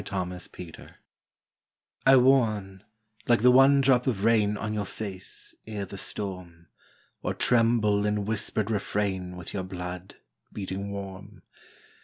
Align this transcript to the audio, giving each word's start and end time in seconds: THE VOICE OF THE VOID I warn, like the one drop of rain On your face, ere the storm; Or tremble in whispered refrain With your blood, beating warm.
THE 0.03 0.09
VOICE 0.25 0.47
OF 0.47 0.51
THE 0.53 0.65
VOID 0.65 0.95
I 2.07 2.15
warn, 2.17 2.83
like 3.27 3.43
the 3.43 3.51
one 3.51 3.81
drop 3.81 4.07
of 4.07 4.23
rain 4.23 4.57
On 4.57 4.73
your 4.73 4.87
face, 4.87 5.53
ere 5.67 5.85
the 5.85 5.95
storm; 5.95 6.65
Or 7.21 7.35
tremble 7.35 8.07
in 8.07 8.25
whispered 8.25 8.71
refrain 8.71 9.35
With 9.37 9.53
your 9.53 9.61
blood, 9.61 10.15
beating 10.51 10.89
warm. 10.89 11.43